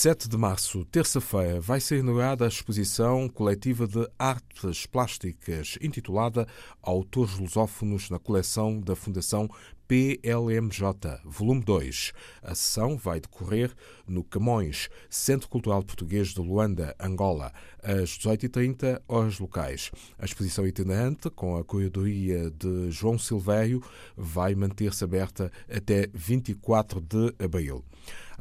[0.00, 6.48] 27 de março, terça-feira, vai ser inaugurada a exposição coletiva de artes plásticas intitulada
[6.80, 9.46] Autores Lusófonos na coleção da Fundação
[9.90, 12.12] PLMJ, volume 2.
[12.44, 13.74] A sessão vai decorrer
[14.06, 17.52] no Camões, Centro Cultural Português de Luanda, Angola,
[17.82, 19.90] às 18h30, horas locais.
[20.16, 23.82] A exposição itinerante, com a curadoria de João Silvério,
[24.16, 27.84] vai manter-se aberta até 24 de abril.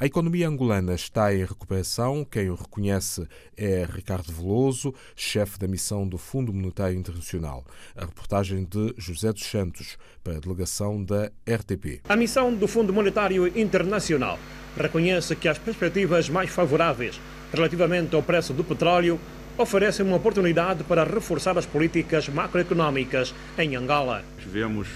[0.02, 2.24] A economia angolana está em recuperação.
[2.24, 3.28] Quem o reconhece
[3.58, 7.66] é Ricardo Veloso, chefe da missão do Fundo Monetário Internacional.
[7.98, 12.02] A reportagem de José dos Santos, para a delegação da RTP.
[12.08, 14.40] A missão do Fundo Monetário Internacional
[14.78, 17.20] reconhece que as perspectivas mais favoráveis
[17.54, 19.20] relativamente ao preço do petróleo
[19.58, 24.24] oferecem uma oportunidade para reforçar as políticas macroeconómicas em Angola.
[24.40, 24.88] Tivemos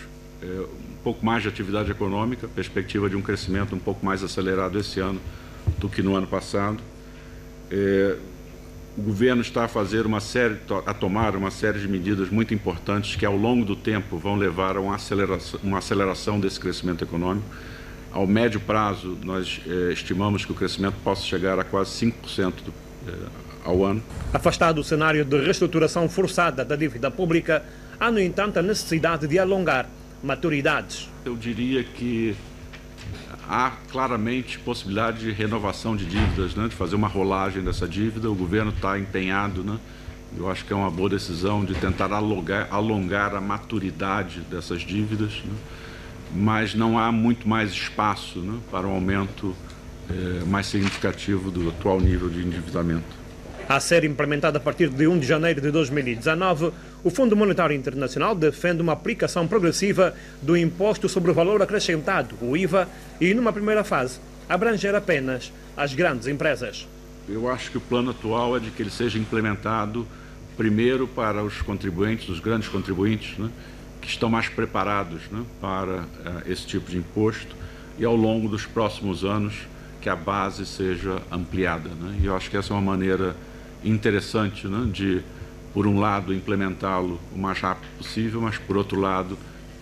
[0.41, 4.79] é, um pouco mais de atividade econômica, perspectiva de um crescimento um pouco mais acelerado
[4.79, 5.19] esse ano
[5.79, 6.81] do que no ano passado.
[7.69, 8.15] É,
[8.97, 13.15] o governo está a fazer uma série, a tomar uma série de medidas muito importantes
[13.15, 17.47] que ao longo do tempo vão levar a uma aceleração, uma aceleração desse crescimento econômico.
[18.11, 22.73] Ao médio prazo, nós é, estimamos que o crescimento possa chegar a quase 5% do,
[23.07, 23.13] é,
[23.65, 24.03] ao ano.
[24.31, 27.63] Afastado o cenário de reestruturação forçada da dívida pública,
[27.99, 29.89] há, no entanto, a necessidade de alongar
[30.21, 31.09] maturidades.
[31.25, 32.35] Eu diria que
[33.47, 38.29] há claramente possibilidade de renovação de dívidas, né, de fazer uma rolagem dessa dívida.
[38.29, 39.77] O governo está empenhado, né,
[40.37, 45.41] eu acho que é uma boa decisão de tentar alongar, alongar a maturidade dessas dívidas,
[45.45, 45.55] né,
[46.33, 49.55] mas não há muito mais espaço né, para um aumento
[50.09, 53.23] é, mais significativo do atual nível de endividamento.
[53.67, 56.73] A ser implementada a partir de 1 de janeiro de 2019,
[57.03, 62.55] o Fundo Monetário Internacional defende uma aplicação progressiva do Imposto sobre o Valor Acrescentado, o
[62.55, 62.87] IVA,
[63.19, 66.87] e, numa primeira fase, abranger apenas as grandes empresas.
[67.27, 70.07] Eu acho que o plano atual é de que ele seja implementado
[70.55, 73.49] primeiro para os contribuintes, os grandes contribuintes, né,
[74.01, 76.05] que estão mais preparados né, para uh,
[76.45, 77.55] esse tipo de imposto,
[77.97, 79.53] e ao longo dos próximos anos
[80.01, 81.89] que a base seja ampliada.
[81.89, 82.19] Né?
[82.21, 83.35] E eu acho que essa é uma maneira
[83.83, 85.21] interessante né, de,
[85.73, 89.37] por um lado, implementá-lo o mais rápido possível, mas, por outro lado,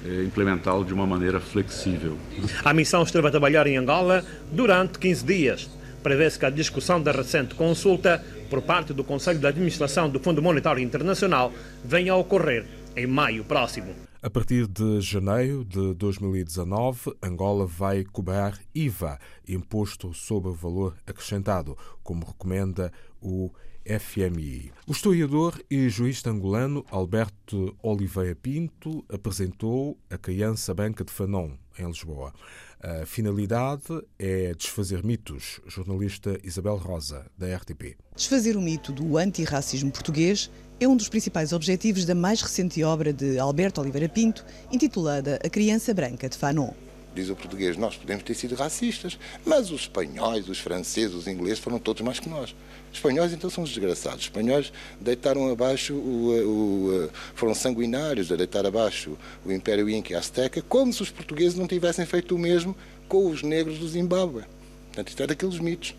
[0.05, 2.17] é, implementá-lo de uma maneira flexível.
[2.63, 5.69] A missão esteve a trabalhar em Angola durante 15 dias.
[6.01, 10.41] Prevê-se que a discussão da recente consulta por parte do Conselho de Administração do Fundo
[10.41, 11.53] Monetário Internacional
[11.85, 12.65] venha a ocorrer
[12.95, 14.10] em maio próximo.
[14.23, 19.17] A partir de janeiro de 2019, Angola vai cobrar IVA,
[19.47, 23.49] Imposto sobre Valor Acrescentado, como recomenda o
[23.83, 24.71] FMI.
[24.85, 31.87] O historiador e juiz angolano Alberto Oliveira Pinto apresentou a Criança Branca de Fanon, em
[31.87, 32.31] Lisboa.
[32.79, 35.59] A finalidade é desfazer mitos.
[35.65, 37.97] Jornalista Isabel Rosa, da RTP.
[38.15, 40.51] Desfazer o mito do antirracismo português
[40.81, 45.47] é um dos principais objetivos da mais recente obra de Alberto Oliveira Pinto, intitulada A
[45.49, 46.73] Criança Branca de Fanon
[47.13, 51.59] diz o português, nós podemos ter sido racistas, mas os espanhóis, os franceses, os ingleses
[51.59, 52.55] foram todos mais que nós.
[52.89, 54.19] Os espanhóis então são os desgraçados.
[54.19, 60.15] Os espanhóis deitaram abaixo, o, o, foram sanguinários a deitar abaixo o Império Inca e
[60.15, 62.73] Azteca, como se os portugueses não tivessem feito o mesmo
[63.09, 64.45] com os negros do Zimbábue.
[64.87, 65.93] Portanto, isto é daqueles mitos.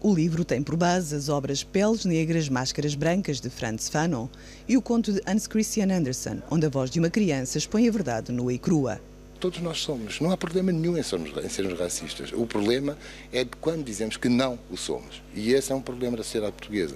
[0.00, 4.28] O livro tem por base as obras Peles Negras, Máscaras Brancas, de Franz Fanon,
[4.68, 7.90] e o conto de Hans Christian Andersen, onde a voz de uma criança expõe a
[7.90, 9.00] verdade nua e crua.
[9.40, 10.20] Todos nós somos.
[10.20, 12.30] Não há problema nenhum em sermos, em sermos racistas.
[12.32, 12.96] O problema
[13.32, 15.20] é de quando dizemos que não o somos.
[15.34, 16.94] E esse é um problema da sociedade portuguesa.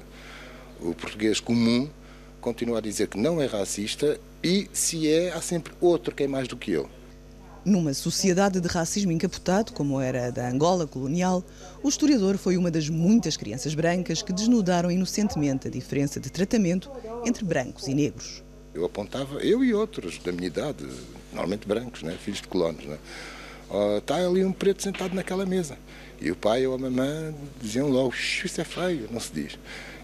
[0.81, 1.91] O português comum
[2.41, 6.29] continua a dizer que não é racista e, se é, há sempre outro que é
[6.29, 6.89] mais do que ele.
[7.65, 11.45] Numa sociedade de racismo encapotado, como era a da Angola colonial,
[11.81, 16.91] o historiador foi uma das muitas crianças brancas que desnudaram inocentemente a diferença de tratamento
[17.25, 18.43] entre brancos e negros.
[18.75, 20.85] Eu apontava, eu e outros da minha idade,
[21.31, 22.17] normalmente brancos, né?
[22.21, 22.85] filhos de colonos.
[22.85, 22.99] Né?
[23.99, 25.79] Está ali um preto sentado naquela mesa.
[26.21, 29.59] E o pai ou a mamãe diziam logo: Isso é feio, não se diz.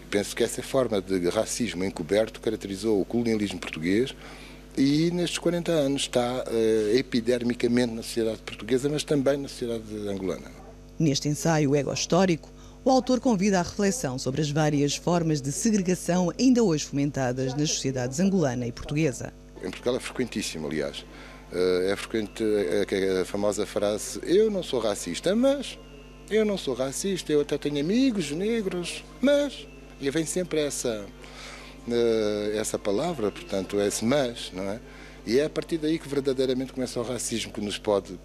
[0.09, 4.15] Penso que essa forma de racismo encoberto caracterizou o colonialismo português
[4.79, 10.49] e nestes 40 anos está uh, epidermicamente na sociedade portuguesa, mas também na sociedade angolana.
[10.97, 12.49] Neste ensaio ego histórico,
[12.85, 17.71] o autor convida à reflexão sobre as várias formas de segregação ainda hoje fomentadas nas
[17.71, 19.33] sociedades angolana e portuguesa.
[19.57, 21.05] Em Portugal é frequentíssimo, aliás.
[21.51, 22.41] Eh, é frequente
[23.21, 25.77] a famosa frase: Eu não sou racista, mas.
[26.29, 29.67] Eu não sou racista, eu até tenho amigos negros, mas.
[29.99, 31.18] E vem sempre essa, eh,
[32.55, 34.79] essa palavra, portanto, esse mas, não é?
[35.25, 38.19] E é a partir daí que verdadeiramente começa o racismo que nos pode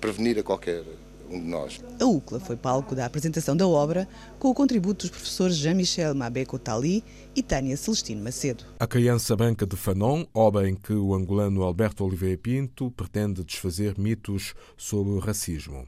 [0.00, 0.82] prevenir a qualquer
[1.30, 1.80] um de nós.
[2.00, 4.08] A UCLA foi palco da apresentação da obra
[4.38, 7.04] com o contributo dos professores Jean-Michel Mabeco Tali
[7.36, 8.64] e Tânia Celestino Macedo.
[8.80, 13.96] A Criança Branca de Fanon, obra em que o angolano Alberto Oliveira Pinto pretende desfazer
[13.96, 15.86] mitos sobre o racismo.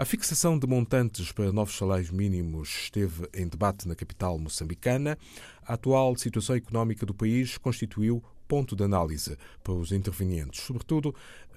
[0.00, 5.18] A fixação de montantes para novos salários mínimos esteve em debate na capital moçambicana.
[5.66, 11.12] A atual situação económica do país constituiu ponto de análise para os intervenientes, sobretudo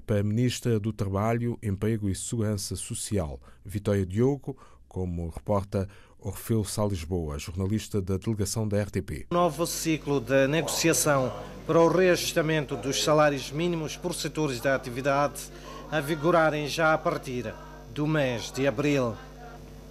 [0.08, 5.88] para a Ministra do Trabalho, Emprego e Segurança Social, Vitória Diogo, como reporta
[6.18, 9.28] Orfeu Salisboa, jornalista da delegação da RTP.
[9.30, 11.32] Novo ciclo de negociação
[11.68, 15.44] para o reajustamento dos salários mínimos por setores da atividade
[15.92, 17.54] a vigorarem já a partir
[17.94, 19.16] do mês de abril.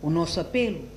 [0.02, 0.88] O nosso apelo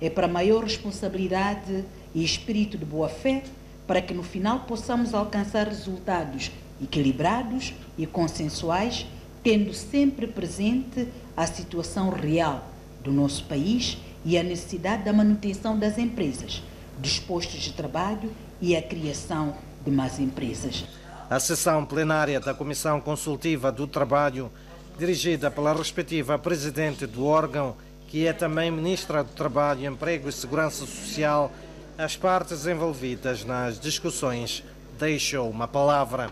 [0.00, 3.42] é para maior responsabilidade e espírito de boa-fé
[3.86, 6.50] para que no final possamos alcançar resultados
[6.82, 9.06] equilibrados e consensuais,
[9.42, 12.66] tendo sempre presente a situação real
[13.02, 16.62] do nosso país e a necessidade da manutenção das empresas,
[16.98, 18.30] dos postos de trabalho
[18.60, 19.54] e a criação
[19.84, 20.84] de mais empresas.
[21.30, 24.50] A sessão plenária da Comissão Consultiva do Trabalho
[24.98, 27.76] dirigida pela respectiva presidente do órgão,
[28.08, 31.52] que é também ministra do Trabalho, Emprego e Segurança Social,
[31.98, 34.64] as partes envolvidas nas discussões
[34.98, 36.30] deixou uma palavra.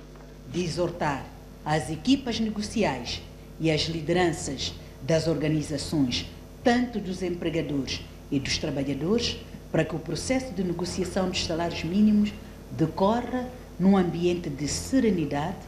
[0.51, 1.27] De exortar
[1.65, 3.21] as equipas negociais
[3.61, 6.27] e as lideranças das organizações,
[6.63, 8.01] tanto dos empregadores
[8.31, 9.39] e dos trabalhadores,
[9.71, 12.33] para que o processo de negociação dos salários mínimos
[12.71, 13.47] decorra
[13.79, 15.59] num ambiente de serenidade,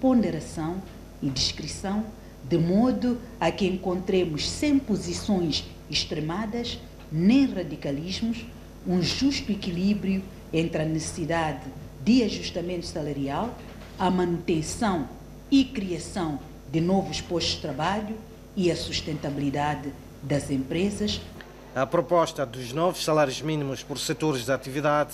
[0.00, 0.80] ponderação
[1.20, 2.04] e discrição
[2.44, 6.78] de modo a que encontremos sem posições extremadas
[7.10, 8.44] nem radicalismos,
[8.86, 11.66] um justo equilíbrio entre a necessidade
[12.04, 13.56] de ajustamento salarial,
[13.98, 15.08] a manutenção
[15.50, 16.38] e criação
[16.70, 18.16] de novos postos de trabalho
[18.56, 19.92] e a sustentabilidade
[20.22, 21.20] das empresas.
[21.74, 25.12] A proposta dos novos salários mínimos por setores de atividade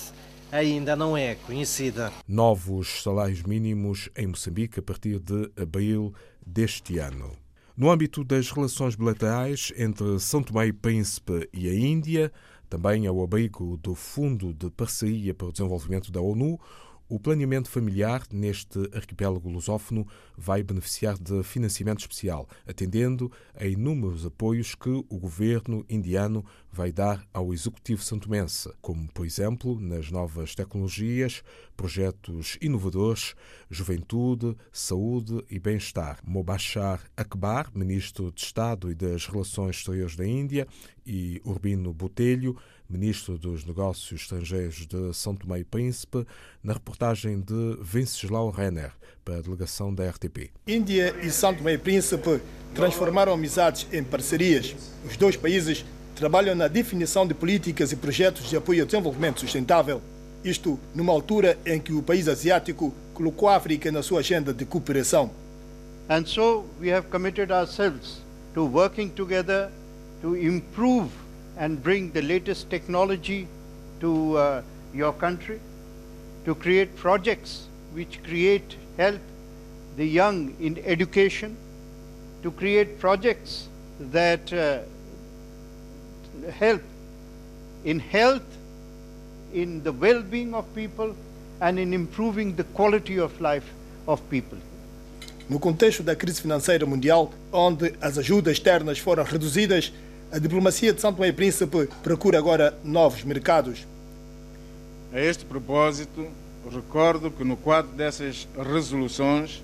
[0.55, 2.12] ainda não é conhecida.
[2.29, 6.15] Novos salários mínimos em Moçambique a partir de abril
[6.47, 7.33] deste ano.
[7.77, 12.33] No âmbito das relações bilaterais entre São Tomé e Príncipe e a Índia,
[12.71, 16.61] também ao abrigo do Fundo de Parceria para o Desenvolvimento da ONU,
[17.09, 20.06] o planeamento familiar neste arquipélago lusófono
[20.37, 27.25] vai beneficiar de financiamento especial, atendendo a inúmeros apoios que o governo indiano vai dar
[27.33, 31.43] ao executivo santomense, como, por exemplo, nas novas tecnologias,
[31.77, 33.35] projetos inovadores,
[33.71, 36.19] juventude, saúde e bem-estar.
[36.25, 40.67] Mobashar Akbar, ministro de Estado e das Relações Exteriores da Índia,
[41.06, 42.56] e Urbino Botelho,
[42.89, 46.27] ministro dos Negócios Estrangeiros de São Tomé e Príncipe,
[46.63, 48.93] na reportagem de Venceslau Renner,
[49.25, 50.51] para a delegação da RTP.
[50.67, 52.41] Índia e São Tomé e Príncipe
[52.75, 54.75] transformaram amizades em parcerias.
[55.05, 55.85] Os dois países
[56.15, 60.01] trabalham na definição de políticas e projetos de apoio ao desenvolvimento sustentável.
[60.45, 64.65] Isto numa altura em que o país asiático colocou a África na sua agenda de
[64.65, 65.31] cooperação.
[66.09, 68.23] And so we have committed ourselves
[68.53, 69.71] to working together
[70.21, 71.09] to improve
[71.56, 73.47] and bring the latest technology
[74.01, 74.62] to uh,
[74.93, 75.61] your country,
[76.45, 79.20] to create projects which create help
[79.96, 81.56] the young in education,
[82.43, 83.69] to create projects
[84.01, 84.79] that uh,
[86.51, 86.82] help
[87.84, 88.43] in health,
[89.53, 91.15] in the well-being of people,
[91.61, 93.73] and in improving the quality of life
[94.08, 94.58] of people.
[95.49, 99.93] No contexto da crise financeira mundial, onde as ajudas externas foram reduzidas,
[100.34, 103.86] a diplomacia de São Tomé e Príncipe procura agora novos mercados.
[105.12, 106.26] A este propósito,
[106.69, 109.62] recordo que no quadro dessas resoluções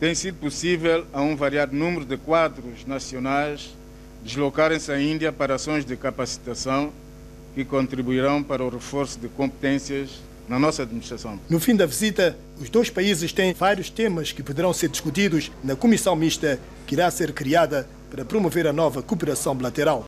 [0.00, 3.74] tem sido possível a um variado número de quadros nacionais
[4.24, 6.90] deslocarem-se à Índia para ações de capacitação
[7.54, 11.38] que contribuirão para o reforço de competências na nossa administração.
[11.50, 15.76] No fim da visita, os dois países têm vários temas que poderão ser discutidos na
[15.76, 20.06] comissão mista que irá ser criada para promover a nova cooperação bilateral.